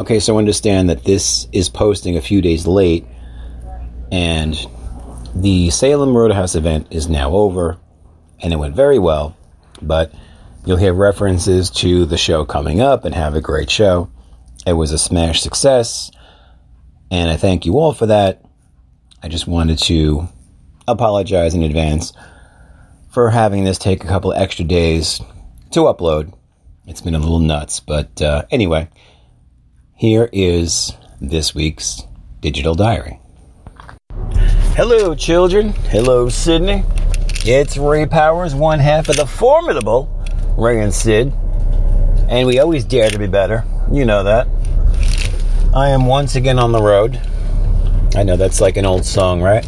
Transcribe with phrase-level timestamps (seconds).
[0.00, 3.04] Okay, so understand that this is posting a few days late,
[4.10, 4.56] and
[5.34, 7.78] the Salem Roadhouse event is now over,
[8.40, 9.36] and it went very well,
[9.82, 10.14] but
[10.64, 14.10] you'll hear references to the show coming up and have a great show.
[14.66, 16.10] It was a smash success,
[17.10, 18.42] and I thank you all for that.
[19.22, 20.26] I just wanted to
[20.88, 22.14] apologize in advance
[23.10, 25.20] for having this take a couple extra days
[25.72, 26.32] to upload.
[26.86, 28.88] It's been a little nuts, but uh, anyway,
[30.02, 32.02] here is this week's
[32.40, 33.20] digital diary.
[34.74, 35.68] Hello, children.
[35.92, 36.82] Hello, Sydney.
[37.44, 40.10] It's Ray Powers, one half of the formidable
[40.58, 41.32] Ray and Syd,
[42.28, 43.64] and we always dare to be better.
[43.92, 44.48] You know that.
[45.72, 47.20] I am once again on the road.
[48.16, 49.64] I know that's like an old song, right?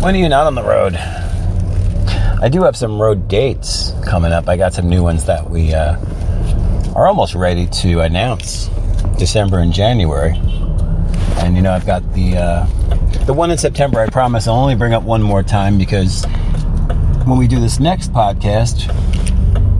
[0.00, 0.96] When are you not on the road?
[0.96, 4.48] I do have some road dates coming up.
[4.48, 5.98] I got some new ones that we uh,
[6.96, 8.68] are almost ready to announce
[9.18, 10.32] December and January.
[11.38, 12.66] And you know, I've got the uh,
[13.26, 14.00] the one in September.
[14.00, 16.24] I promise I'll only bring up one more time because
[17.24, 18.92] when we do this next podcast,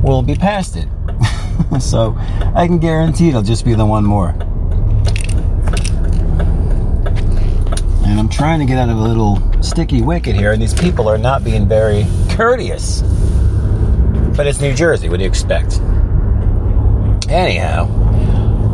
[0.03, 0.89] we'll be past it.
[1.81, 2.15] so
[2.55, 4.31] I can guarantee it'll just be the one more.
[8.05, 11.09] And I'm trying to get out of a little sticky wicket here, and these people
[11.09, 13.03] are not being very courteous.
[14.37, 15.09] But it's New Jersey.
[15.09, 15.81] What do you expect?
[17.29, 17.87] Anyhow,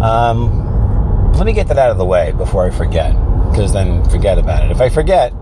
[0.03, 3.13] um, let me get that out of the way before I forget,
[3.51, 4.71] because then forget about it.
[4.71, 5.33] If I forget,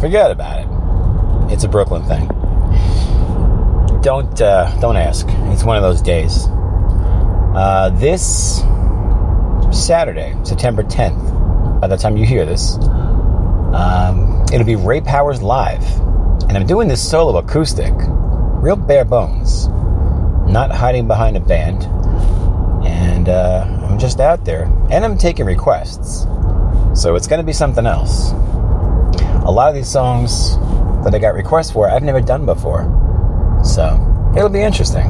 [0.00, 1.52] forget about it.
[1.52, 2.28] It's a Brooklyn thing.
[4.02, 5.26] Don't uh, don't ask.
[5.52, 6.46] It's one of those days.
[7.54, 8.62] Uh, this
[9.72, 12.76] Saturday, September 10th, by the time you hear this,
[13.74, 15.82] um, it'll be Ray Powers live,
[16.48, 19.68] and I'm doing this solo acoustic, real bare bones,
[20.46, 21.82] not hiding behind a band
[22.84, 26.24] and uh, I'm just out there, and I'm taking requests.
[26.94, 28.32] So it's going to be something else.
[29.44, 30.56] A lot of these songs
[31.04, 32.82] that I got requests for, I've never done before.
[33.64, 35.06] So it'll be interesting.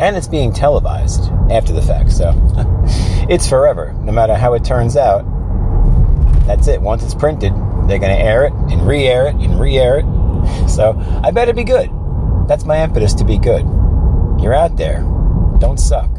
[0.00, 2.32] And it's being televised after the fact, so
[3.28, 3.92] it's forever.
[4.00, 5.24] No matter how it turns out,
[6.46, 6.80] that's it.
[6.80, 7.52] Once it's printed,
[7.86, 10.06] they're going to air it and re air it and re air it.
[10.68, 11.88] So I better be good.
[12.48, 13.62] That's my impetus to be good.
[14.40, 15.00] You're out there.
[15.58, 16.10] Don't suck.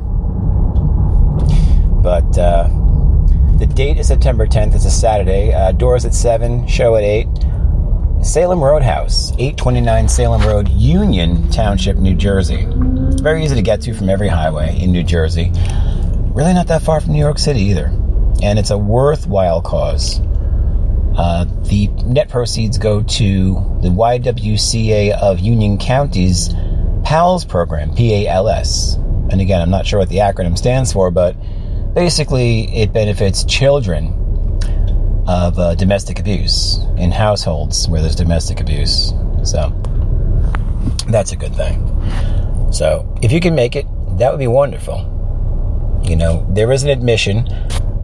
[2.01, 2.69] But uh,
[3.57, 4.75] the date is September 10th.
[4.75, 5.53] It's a Saturday.
[5.53, 7.27] Uh, doors at 7, show at 8.
[8.21, 12.65] Salem Roadhouse, 829 Salem Road, Union Township, New Jersey.
[13.21, 15.51] Very easy to get to from every highway in New Jersey.
[16.33, 17.87] Really not that far from New York City either.
[18.41, 20.21] And it's a worthwhile cause.
[21.17, 26.53] Uh, the net proceeds go to the YWCA of Union County's
[27.03, 28.95] PALS program, P A L S.
[29.29, 31.35] And again, I'm not sure what the acronym stands for, but
[31.93, 34.19] basically it benefits children
[35.27, 39.13] of uh, domestic abuse in households where there's domestic abuse.
[39.43, 39.71] So
[41.07, 41.89] that's a good thing.
[42.71, 43.85] So if you can make it,
[44.17, 45.09] that would be wonderful.
[46.03, 47.47] You know, there is an admission,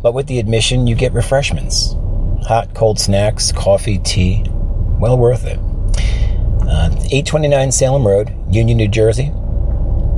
[0.02, 1.96] but with the admission, you get refreshments
[2.44, 4.44] hot, cold snacks, coffee, tea.
[5.00, 5.60] Well worth it.
[6.68, 9.32] Uh, 829 Salem Road, Union, New Jersey.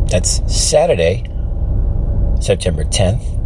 [0.09, 1.23] That's Saturday,
[2.39, 3.40] September 10th.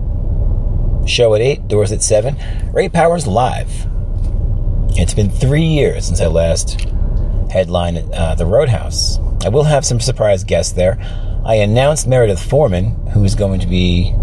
[1.06, 2.36] Show at 8, doors at 7.
[2.74, 3.70] Ray Powers live.
[4.98, 6.82] It's been three years since I last
[7.52, 9.20] headlined uh, the Roadhouse.
[9.46, 10.98] I will have some surprise guests there.
[11.46, 14.14] I announced Meredith Foreman, who's going to be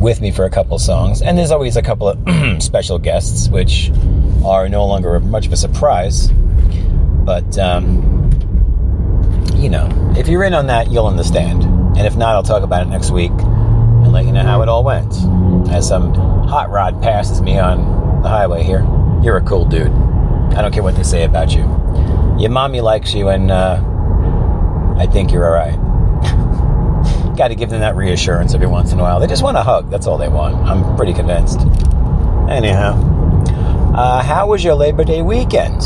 [0.00, 2.18] with me for a couple songs, and there's always a couple of
[2.62, 3.90] special guests, which
[4.44, 6.32] are no longer much of a surprise.
[6.32, 8.30] But, um,
[9.54, 11.62] you know, if you're in on that, you'll understand.
[11.96, 13.30] And if not, I'll talk about it next week
[14.12, 15.12] let you know how it all went.
[15.70, 16.14] As some
[16.46, 18.80] hot rod passes me on the highway here,
[19.22, 19.90] you're a cool dude.
[20.54, 21.62] I don't care what they say about you.
[22.38, 23.82] Your mommy likes you, and uh,
[24.98, 27.36] I think you're all right.
[27.36, 29.18] Got to give them that reassurance every once in a while.
[29.18, 29.90] They just want a hug.
[29.90, 30.56] That's all they want.
[30.56, 31.60] I'm pretty convinced.
[32.50, 32.92] Anyhow,
[33.94, 35.80] uh, how was your Labor Day weekend?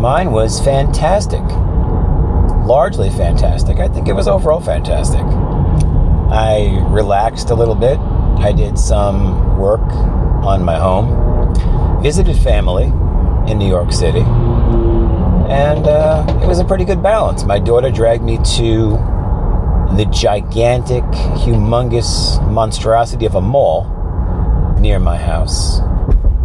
[0.00, 1.42] Mine was fantastic.
[2.64, 3.78] Largely fantastic.
[3.78, 5.22] I think it was overall fantastic.
[6.32, 7.98] I relaxed a little bit.
[7.98, 9.82] I did some work
[10.42, 12.84] on my home, visited family
[13.50, 17.44] in New York City, and uh, it was a pretty good balance.
[17.44, 18.92] My daughter dragged me to
[19.94, 21.04] the gigantic,
[21.44, 23.84] humongous monstrosity of a mall
[24.80, 25.80] near my house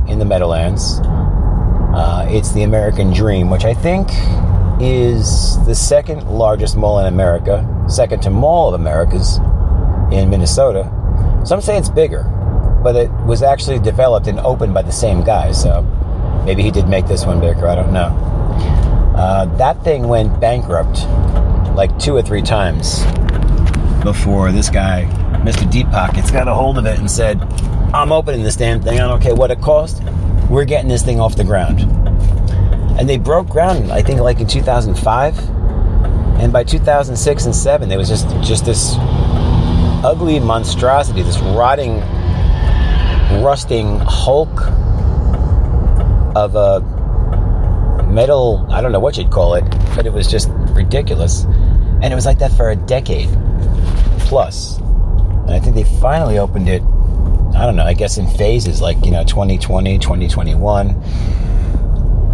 [0.10, 1.00] in the Meadowlands.
[1.95, 4.10] Uh, it's the American Dream, which I think
[4.81, 9.39] is the second largest mall in America, second to Mall of America's
[10.12, 10.92] in Minnesota.
[11.45, 12.24] Some say it's bigger.
[12.83, 15.51] but it was actually developed and opened by the same guy.
[15.51, 15.81] So
[16.45, 17.68] maybe he did make this one bigger.
[17.68, 18.15] I don't know.
[19.15, 21.00] Uh, that thing went bankrupt
[21.75, 23.04] like two or three times
[24.04, 25.06] before this guy,
[25.44, 25.69] Mr.
[25.69, 27.42] Deep Pockets, got a hold of it and said,
[27.94, 29.00] I'm opening this damn thing.
[29.00, 30.00] I don't care what it costs.
[30.50, 31.81] We're getting this thing off the ground.
[33.00, 35.38] And they broke ground, I think, like in 2005.
[36.39, 38.95] And by 2006 and 7, there was just, just this
[40.03, 41.99] ugly monstrosity, this rotting,
[43.44, 44.61] rusting hulk
[46.35, 46.81] of a
[48.07, 49.63] metal, I don't know what you'd call it,
[49.95, 51.44] but it was just ridiculous.
[51.44, 53.29] And it was like that for a decade
[54.19, 54.77] plus.
[54.77, 56.81] And I think they finally opened it,
[57.55, 60.89] I don't know, I guess in phases, like, you know, 2020, 2021.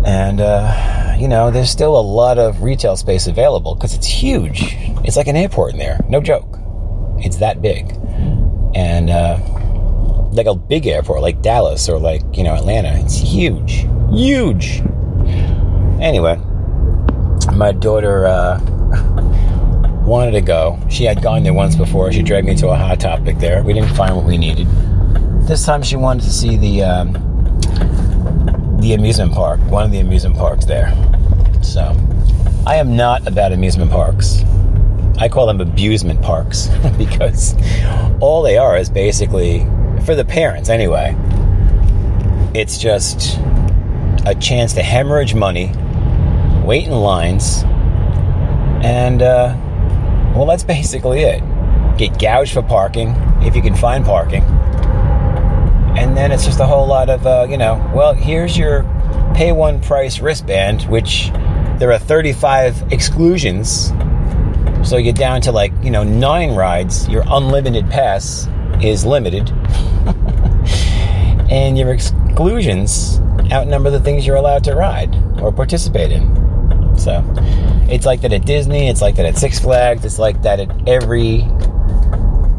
[0.06, 4.76] And, uh, you know, there's still a lot of retail space available because it's huge.
[5.06, 6.04] It's like an airport in there.
[6.10, 6.60] No joke.
[7.24, 7.92] It's that big.
[8.76, 9.40] And, uh,
[10.34, 13.00] like a big airport like Dallas or like, you know, Atlanta.
[13.00, 13.88] It's huge.
[14.12, 14.82] Huge.
[16.02, 16.36] Anyway,
[17.54, 18.60] my daughter uh,
[20.06, 20.80] wanted to go.
[20.90, 22.12] She had gone there once before.
[22.12, 23.64] She dragged me to a hot topic there.
[23.64, 24.68] We didn't find what we needed.
[25.48, 27.14] This time she wanted to see the um,
[28.80, 30.94] the amusement park, one of the amusement parks there.
[31.62, 31.96] So,
[32.66, 34.44] I am not about amusement parks.
[35.18, 36.68] I call them abusement parks
[36.98, 37.56] because
[38.20, 39.66] all they are is basically
[40.06, 41.16] for the parents anyway.
[42.54, 43.40] It's just
[44.26, 45.72] a chance to hemorrhage money,
[46.64, 47.64] wait in lines,
[48.84, 49.56] and uh,
[50.36, 51.42] well, that's basically it.
[51.98, 53.10] Get gouged for parking
[53.42, 54.44] if you can find parking,
[55.96, 57.92] and then it's just a whole lot of uh, you know.
[57.94, 58.84] Well, here's your
[59.36, 61.30] pay one price wristband, which
[61.78, 63.92] there are 35 exclusions.
[64.84, 67.08] So you get down to like, you know, nine rides.
[67.08, 68.48] Your unlimited pass
[68.82, 69.50] is limited.
[71.50, 73.20] and your exclusions
[73.52, 76.98] outnumber the things you're allowed to ride or participate in.
[76.98, 77.24] So
[77.90, 80.88] it's like that at Disney, it's like that at Six Flags, it's like that at
[80.88, 81.48] every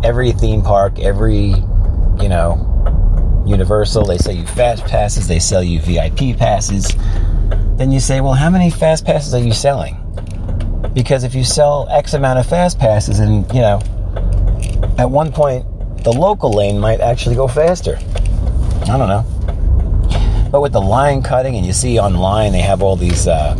[0.02, 1.54] every theme park, every,
[2.20, 2.70] you know,
[3.46, 6.94] Universal, they sell you fast passes, they sell you VIP passes.
[7.76, 10.03] Then you say, well, how many fast passes are you selling?
[10.94, 13.80] Because if you sell X amount of fast passes, and you know,
[14.96, 15.66] at one point
[16.04, 17.98] the local lane might actually go faster.
[18.82, 19.24] I don't know.
[20.52, 23.54] But with the line cutting, and you see online they have all these uh,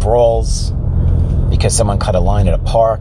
[0.00, 0.70] brawls
[1.50, 3.00] because someone cut a line at a park.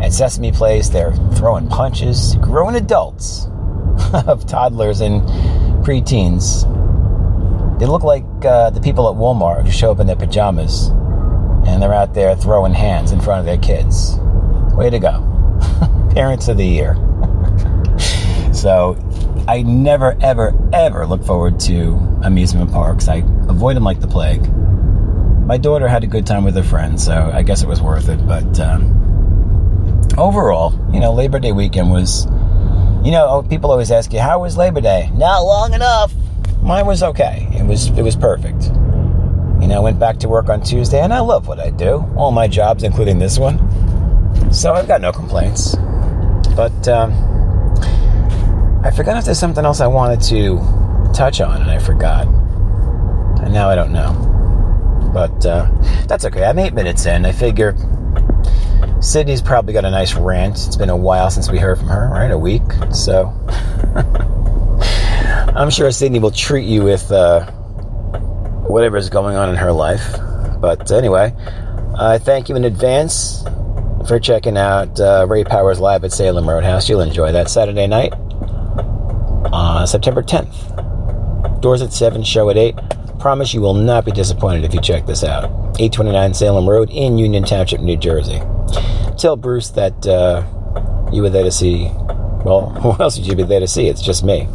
[0.00, 2.36] At Sesame Place, they're throwing punches.
[2.36, 3.46] Grown adults
[4.26, 5.20] of toddlers and
[5.84, 6.66] preteens.
[7.78, 10.90] They look like uh, the people at Walmart who show up in their pajamas
[11.66, 14.16] and they're out there throwing hands in front of their kids.
[14.74, 15.26] Way to go.
[16.14, 16.94] Parents of the Year.
[18.52, 18.96] so
[19.48, 23.08] I never, ever, ever look forward to amusement parks.
[23.08, 23.16] I
[23.48, 24.46] avoid them like the plague.
[25.46, 28.08] My daughter had a good time with her friends, so I guess it was worth
[28.08, 28.24] it.
[28.26, 32.26] But um, overall, you know, Labor Day weekend was
[33.04, 36.12] you know, people always ask you, "How was Labor Day?" Not long enough.
[36.62, 37.48] Mine was okay.
[37.52, 38.70] It was it was perfect.
[39.60, 42.04] You know, I went back to work on Tuesday, and I love what I do.
[42.16, 43.58] All my jobs, including this one.
[44.52, 45.76] So I've got no complaints.
[46.56, 47.12] But um,
[48.84, 50.58] I forgot if there's something else I wanted to
[51.12, 52.26] touch on, and I forgot.
[53.42, 55.10] And now I don't know.
[55.12, 55.70] But uh,
[56.06, 56.44] that's okay.
[56.44, 57.24] I'm eight minutes in.
[57.26, 57.76] I figure
[59.00, 60.66] Sydney's probably got a nice rant.
[60.66, 62.30] It's been a while since we heard from her, right?
[62.30, 62.62] A week.
[62.92, 63.34] So
[65.54, 67.50] I'm sure Sydney will treat you with uh,
[68.70, 70.16] whatever is going on in her life.
[70.60, 71.34] But anyway,
[71.98, 73.42] I thank you in advance
[74.06, 76.88] for checking out uh, Ray Powers Live at Salem Roadhouse.
[76.88, 78.12] You'll enjoy that Saturday night,
[79.52, 81.60] uh, September 10th.
[81.60, 82.74] Doors at 7, show at 8.
[83.18, 85.44] Promise you will not be disappointed if you check this out.
[85.78, 88.40] 829 Salem Road in Union Township, New Jersey
[89.20, 90.42] tell Bruce that uh,
[91.12, 91.90] you were there to see.
[92.44, 93.86] Well, who else would you be there to see?
[93.88, 94.48] It's just me.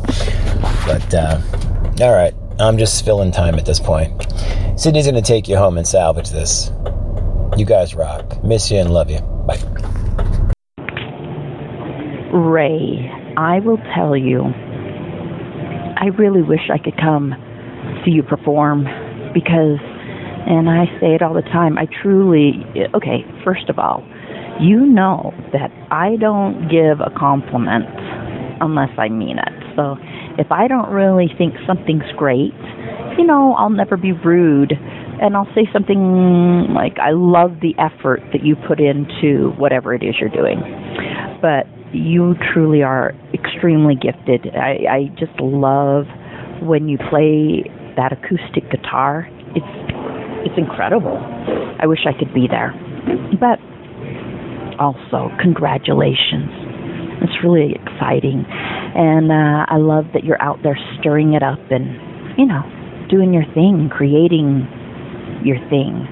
[0.86, 1.40] But uh,
[2.02, 4.26] all right, I'm just filling time at this point.
[4.78, 6.72] Sydney's gonna take you home and salvage this.
[7.58, 8.44] You guys rock.
[8.44, 9.20] Miss you and love you.
[9.20, 9.60] Bye.
[12.34, 17.34] Ray, I will tell you, I really wish I could come
[18.04, 18.84] see you perform
[19.34, 19.80] because,
[20.48, 24.04] and I say it all the time, I truly, okay, first of all,
[24.62, 27.86] you know that I don't give a compliment
[28.62, 29.54] unless I mean it.
[29.76, 29.98] So
[30.38, 32.54] if I don't really think something's great,
[33.18, 34.74] you know, I'll never be rude
[35.22, 40.04] and I'll say something like, I love the effort that you put into whatever it
[40.04, 40.60] is you're doing.
[41.42, 44.54] But you truly are extremely gifted.
[44.56, 46.06] I, I just love
[46.62, 47.64] when you play
[47.96, 49.28] that acoustic guitar.
[49.56, 49.96] It's
[50.46, 51.18] it's incredible.
[51.82, 52.74] I wish I could be there.
[53.40, 53.58] But
[54.78, 56.65] also, congratulations.
[57.26, 58.46] It's really exciting.
[58.46, 62.62] And uh, I love that you're out there stirring it up and, you know,
[63.10, 64.70] doing your thing, creating
[65.44, 66.06] your thing.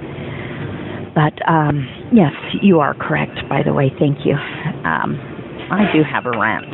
[1.13, 3.93] But um, yes, you are correct, by the way.
[3.99, 4.33] Thank you.
[4.33, 5.21] Um,
[5.69, 6.65] I do have a rant.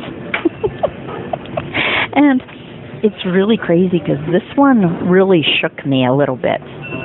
[2.16, 2.40] and
[3.04, 6.60] it's really crazy because this one really shook me a little bit.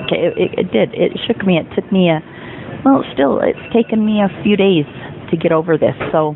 [0.08, 0.94] Okay, it, it did.
[0.94, 1.58] It shook me.
[1.58, 2.20] It took me a,
[2.84, 4.86] well, still, it's taken me a few days
[5.32, 5.96] to get over this.
[6.12, 6.36] So,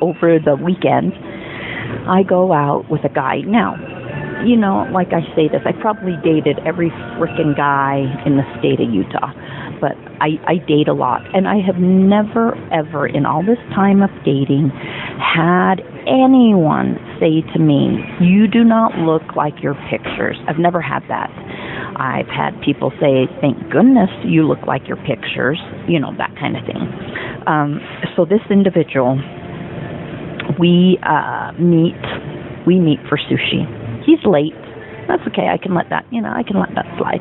[0.00, 1.12] over the weekend,
[2.08, 3.40] I go out with a guy.
[3.46, 3.76] Now,
[4.44, 8.80] you know, like I say this, I probably dated every frickin' guy in the state
[8.80, 9.32] of Utah,
[9.80, 11.22] but I, I date a lot.
[11.34, 14.70] And I have never, ever, in all this time of dating,
[15.18, 20.36] had anyone say to me, You do not look like your pictures.
[20.48, 21.30] I've never had that.
[21.98, 26.56] I've had people say, Thank goodness you look like your pictures, you know, that kind
[26.56, 26.82] of thing.
[27.46, 27.80] Um,
[28.14, 29.18] so this individual,
[30.58, 32.00] we uh, meet,
[32.66, 34.56] we meet for sushi he's late.
[35.04, 35.52] That's okay.
[35.52, 37.20] I can let that, you know, I can let that slide.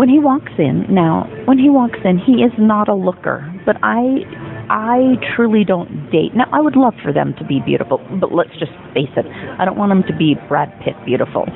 [0.00, 3.76] When he walks in, now, when he walks in, he is not a looker, but
[3.84, 4.24] I
[4.72, 6.32] I truly don't date.
[6.34, 9.26] Now, I would love for them to be beautiful, but let's just face it.
[9.60, 11.44] I don't want them to be Brad Pitt beautiful.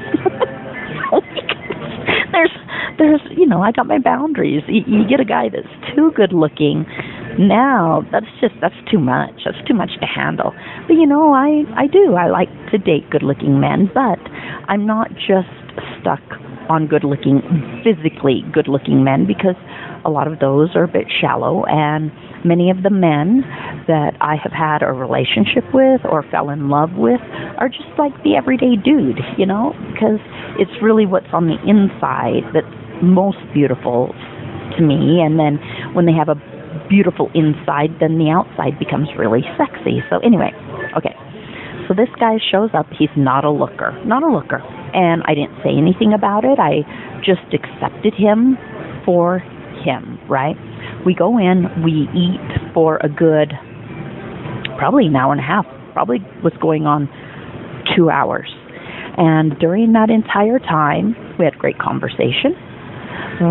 [2.32, 2.52] there's
[2.98, 4.62] there's, you know, I got my boundaries.
[4.68, 6.84] You, you get a guy that's too good looking
[7.38, 9.44] now that's just that's too much.
[9.44, 10.54] That's too much to handle.
[10.86, 12.14] But you know i i do.
[12.14, 14.18] I like to date good looking men but
[14.68, 15.48] i'm not just
[16.00, 16.22] stuck
[16.68, 17.42] on good looking
[17.84, 19.54] physically good looking men because
[20.04, 21.64] a lot of those are a bit shallow.
[21.66, 22.10] And
[22.44, 23.42] many of the men
[23.88, 27.20] that i have had a relationship with or fell in love with
[27.58, 30.20] are just like the everyday dude you know because
[30.58, 32.66] it's really what's on the inside that's
[33.02, 34.14] most beautiful
[34.76, 35.20] to me.
[35.20, 35.58] And then
[35.94, 36.36] when they have a
[36.88, 40.02] beautiful inside, then the outside becomes really sexy.
[40.10, 40.52] So, anyway,
[40.96, 41.14] okay.
[41.88, 42.86] So this guy shows up.
[42.98, 44.58] He's not a looker, not a looker.
[44.94, 46.58] And I didn't say anything about it.
[46.58, 46.82] I
[47.22, 48.58] just accepted him
[49.04, 49.38] for
[49.84, 50.56] him, right?
[51.04, 53.52] We go in, we eat for a good,
[54.78, 57.08] probably an hour and a half, probably was going on
[57.96, 58.50] two hours.
[59.16, 62.52] And during that entire time, we had great conversation.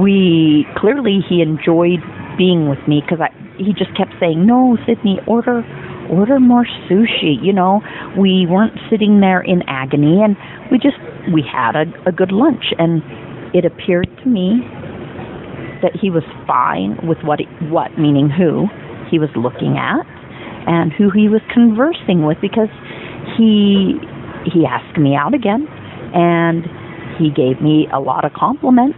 [0.02, 2.04] We clearly he enjoyed
[2.38, 5.64] being with me because I he just kept saying, "No, Sydney, order
[6.10, 7.82] order more sushi." You know,
[8.18, 10.36] we weren't sitting there in agony, and
[10.72, 10.98] we just
[11.34, 13.02] we had a, a good lunch, and
[13.54, 14.60] it appeared to me
[15.82, 18.68] that he was fine with what he, what meaning who
[19.10, 20.06] he was looking at
[20.68, 22.72] and who he was conversing with because
[23.38, 23.96] he
[24.50, 25.68] he asked me out again
[26.14, 26.66] and
[27.18, 28.98] he gave me a lot of compliments.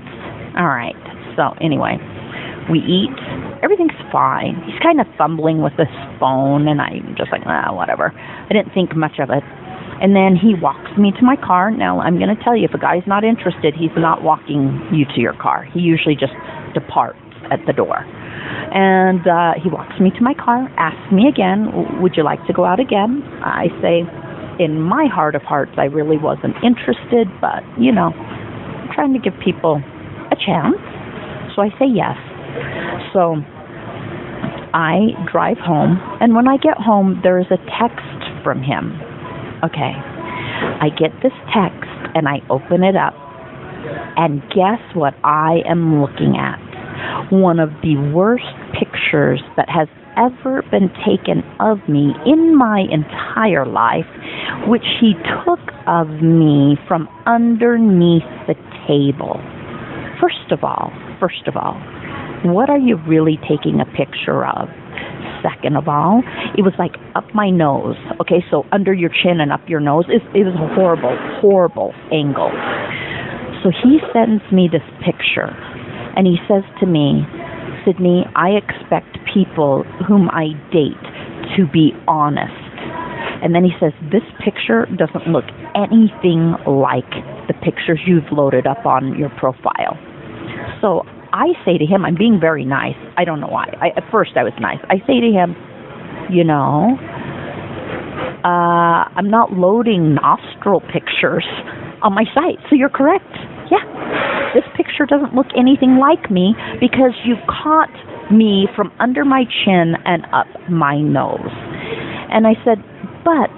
[0.57, 0.95] All right.
[1.35, 1.97] So anyway,
[2.69, 3.15] we eat.
[3.63, 4.61] Everything's fine.
[4.65, 8.11] He's kind of fumbling with his phone, and I'm just like, ah, whatever.
[8.13, 9.43] I didn't think much of it.
[9.99, 11.71] And then he walks me to my car.
[11.71, 15.05] Now, I'm going to tell you, if a guy's not interested, he's not walking you
[15.15, 15.65] to your car.
[15.73, 16.33] He usually just
[16.73, 17.17] departs
[17.49, 18.05] at the door.
[18.73, 22.53] And uh, he walks me to my car, asks me again, would you like to
[22.53, 23.23] go out again?
[23.41, 24.05] I say,
[24.59, 29.19] in my heart of hearts, I really wasn't interested, but, you know, I'm trying to
[29.19, 29.81] give people
[30.29, 30.77] a chance.
[31.55, 32.17] So I say yes.
[33.13, 33.35] So
[34.73, 38.93] I drive home, and when I get home, there is a text from him.
[39.63, 39.93] Okay.
[40.57, 43.13] I get this text and I open it up,
[44.17, 46.59] and guess what I am looking at?
[47.31, 49.87] One of the worst pictures that has
[50.17, 54.07] ever been taken of me in my entire life,
[54.67, 55.13] which he
[55.45, 58.55] took of me from underneath the
[58.87, 59.39] table.
[60.19, 61.77] First of all, first of all,
[62.43, 64.69] what are you really taking a picture of?
[65.41, 66.23] Second of all,
[66.57, 67.95] it was like up my nose.
[68.21, 70.05] Okay, so under your chin and up your nose.
[70.09, 72.51] It, it was a horrible, horrible angle.
[73.63, 75.53] So he sends me this picture
[76.17, 77.25] and he says to me,
[77.85, 80.99] Sydney, I expect people whom I date
[81.55, 82.53] to be honest.
[83.41, 87.09] And then he says, This picture doesn't look anything like
[87.47, 89.97] the pictures you've loaded up on your profile.
[90.81, 92.95] So I say to him, I'm being very nice.
[93.17, 93.65] I don't know why.
[93.81, 94.79] I, at first, I was nice.
[94.89, 95.55] I say to him,
[96.29, 96.97] you know,
[98.43, 101.45] uh, I'm not loading nostril pictures
[102.01, 103.27] on my site, so you're correct.
[103.71, 103.83] Yeah,
[104.53, 107.91] this picture doesn't look anything like me because you caught
[108.31, 111.51] me from under my chin and up my nose.
[112.31, 112.79] And I said,
[113.23, 113.49] but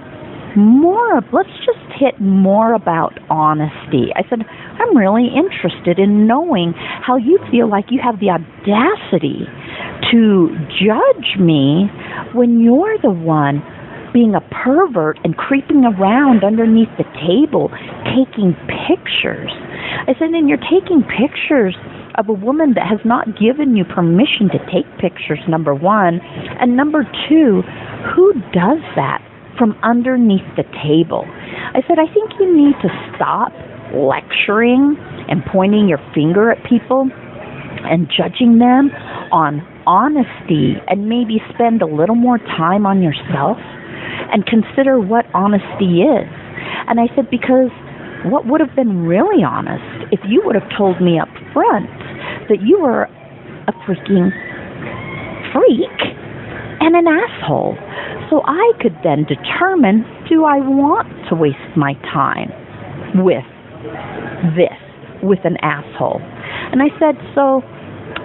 [0.56, 4.10] more, let's just hit more about honesty.
[4.16, 4.40] I said,
[4.80, 9.44] I'm really interested in knowing how you feel like you have the audacity
[10.10, 11.90] to judge me
[12.32, 13.62] when you're the one
[14.14, 17.68] being a pervert and creeping around underneath the table
[18.16, 18.56] taking
[18.88, 19.52] pictures.
[20.08, 21.76] I said, and you're taking pictures
[22.16, 26.20] of a woman that has not given you permission to take pictures, number one.
[26.58, 27.62] And number two,
[28.16, 29.20] who does that
[29.58, 31.24] from underneath the table?
[31.28, 33.52] I said, I think you need to stop
[33.94, 34.96] lecturing
[35.28, 37.08] and pointing your finger at people
[37.84, 38.90] and judging them
[39.32, 43.56] on honesty and maybe spend a little more time on yourself
[44.32, 46.28] and consider what honesty is.
[46.86, 47.70] And I said, because
[48.24, 51.88] what would have been really honest if you would have told me up front
[52.48, 53.04] that you were
[53.66, 54.30] a freaking
[55.52, 55.98] freak
[56.80, 57.76] and an asshole.
[58.30, 62.50] So I could then determine do I want to waste my time
[63.24, 63.44] with
[64.56, 64.78] this,
[65.22, 66.20] with an asshole?
[66.72, 67.62] And I said, so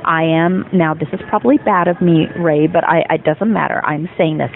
[0.05, 3.83] I am, now this is probably bad of me, Ray, but I, it doesn't matter.
[3.85, 4.51] I'm saying this.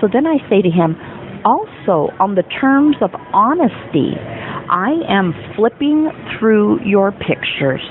[0.00, 0.96] So then I say to him,
[1.44, 4.14] also, on the terms of honesty,
[4.70, 7.82] I am flipping through your pictures.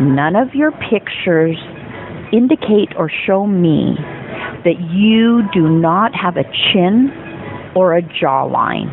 [0.00, 1.56] None of your pictures
[2.32, 3.94] indicate or show me
[4.64, 7.10] that you do not have a chin
[7.76, 8.88] or a jawline.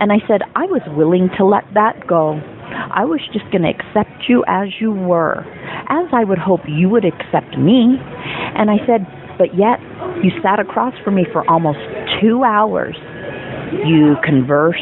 [0.00, 2.40] And I said, I was willing to let that go.
[2.72, 5.44] I was just going to accept you as you were,
[5.88, 8.00] as I would hope you would accept me.
[8.56, 9.06] And I said,
[9.38, 9.78] but yet
[10.24, 11.78] you sat across from me for almost
[12.20, 12.96] two hours.
[13.84, 14.80] You conversed.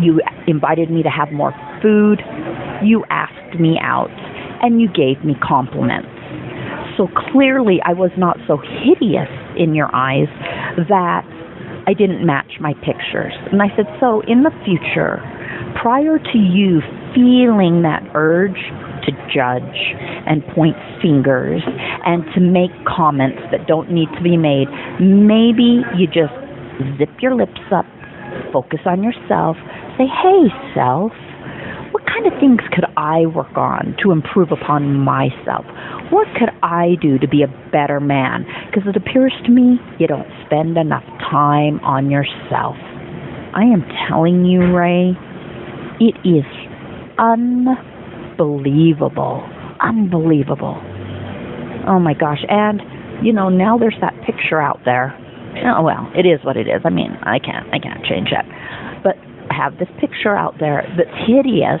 [0.00, 1.52] You invited me to have more
[1.82, 2.22] food.
[2.82, 4.10] You asked me out.
[4.62, 6.08] And you gave me compliments.
[6.96, 10.28] So clearly, I was not so hideous in your eyes
[10.88, 11.24] that
[11.90, 13.34] I didn't match my pictures.
[13.50, 15.18] And I said, So in the future,
[15.82, 16.78] prior to you
[17.18, 18.62] feeling that urge
[19.02, 19.74] to judge
[20.22, 21.62] and point fingers
[22.06, 24.70] and to make comments that don't need to be made.
[25.02, 26.30] Maybe you just
[26.94, 27.86] zip your lips up,
[28.52, 29.56] focus on yourself,
[29.98, 30.46] say, hey,
[30.78, 31.10] self,
[32.20, 35.64] kind of things could I work on to improve upon myself?
[36.10, 38.44] What could I do to be a better man?
[38.66, 42.76] Because it appears to me you don't spend enough time on yourself.
[43.54, 45.16] I am telling you, Ray,
[46.00, 46.44] it is
[47.18, 47.66] un
[48.38, 49.44] unbelievable.
[49.80, 50.76] Unbelievable.
[51.86, 52.44] Oh my gosh.
[52.48, 52.80] And,
[53.24, 55.16] you know, now there's that picture out there.
[55.66, 56.80] Oh well, it is what it is.
[56.84, 58.46] I mean, I can't I can't change that.
[59.50, 61.80] Have this picture out there that's hideous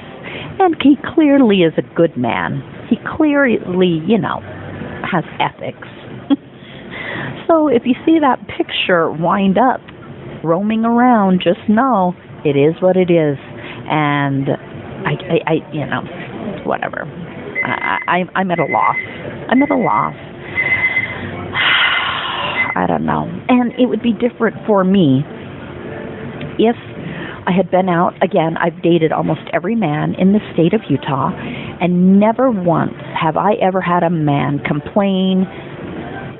[0.60, 2.62] and he clearly is a good man.
[2.88, 4.40] He clearly, you know,
[5.10, 5.88] has ethics.
[7.48, 9.80] so if you see that picture wind up
[10.44, 13.38] roaming around, just know it is what it is.
[13.88, 14.50] And
[15.06, 16.02] I, I, I you know,
[16.66, 17.06] whatever.
[17.64, 18.96] I, I, I'm at a loss.
[19.48, 20.14] I'm at a loss.
[22.76, 23.26] I don't know.
[23.48, 25.24] And it would be different for me
[26.58, 26.76] if
[27.46, 28.14] I had been out.
[28.22, 31.30] Again, I've dated almost every man in the state of Utah,
[31.80, 35.46] and never once have I ever had a man complain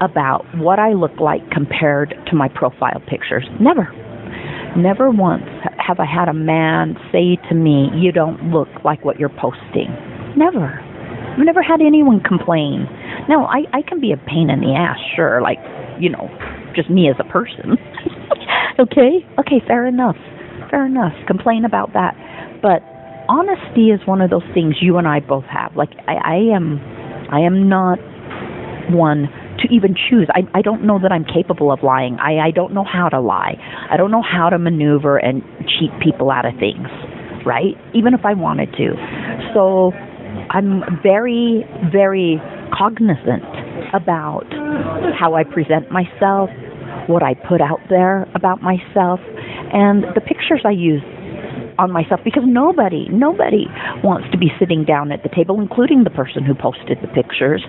[0.00, 3.44] about what I look like compared to my profile pictures.
[3.60, 3.88] Never.
[4.76, 5.44] Never once
[5.78, 9.90] have I had a man say to me, You don't look like what you're posting.
[10.36, 10.80] Never.
[11.32, 12.86] I've never had anyone complain.
[13.28, 15.58] Now, I, I can be a pain in the ass, sure, like,
[15.98, 16.28] you know,
[16.74, 17.76] just me as a person.
[18.78, 19.26] okay?
[19.38, 20.16] Okay, fair enough.
[20.70, 21.12] Fair enough.
[21.26, 22.14] Complain about that.
[22.62, 22.82] But
[23.28, 25.76] honesty is one of those things you and I both have.
[25.76, 26.78] Like, I, I am,
[27.30, 27.98] I am not
[28.92, 29.28] one
[29.58, 30.28] to even choose.
[30.34, 32.18] I, I don't know that I'm capable of lying.
[32.18, 33.56] I, I don't know how to lie.
[33.90, 36.88] I don't know how to maneuver and cheat people out of things,
[37.44, 37.74] right?
[37.94, 38.94] Even if I wanted to.
[39.54, 39.92] So
[40.50, 42.40] I'm very, very
[42.76, 43.44] cognizant
[43.92, 44.46] about
[45.18, 46.50] how I present myself,
[47.08, 49.20] what I put out there about myself,
[49.72, 51.02] and the pictures I use
[51.78, 53.64] on myself because nobody, nobody
[54.04, 57.64] wants to be sitting down at the table, including the person who posted the pictures,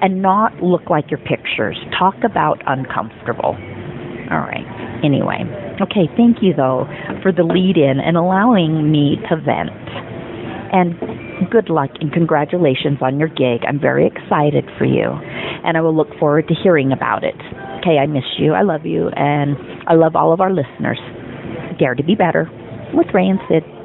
[0.00, 1.76] and not look like your pictures.
[1.98, 3.58] Talk about uncomfortable.
[4.30, 4.66] All right.
[5.04, 5.42] Anyway,
[5.80, 6.86] okay, thank you though
[7.22, 9.70] for the lead in and allowing me to vent.
[10.72, 13.62] And good luck and congratulations on your gig.
[13.66, 17.38] I'm very excited for you, and I will look forward to hearing about it.
[17.80, 18.52] Okay, I miss you.
[18.52, 20.98] I love you, and I love all of our listeners.
[21.78, 22.50] Dare to be better
[22.94, 23.75] with Ray and Syd.